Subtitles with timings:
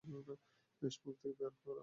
[0.81, 1.77] বেশ, মুখ থেকে বের কর।